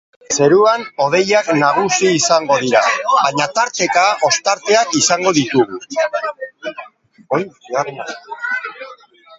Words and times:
Zeruan 0.35 0.85
hodeiak 1.03 1.51
nagusi 1.57 2.09
izango 2.19 2.57
dira, 2.63 2.81
baina 3.19 3.47
tarteka 3.59 4.07
ostarteak 4.31 4.99
izango 5.01 5.35
ditugu. 5.41 5.81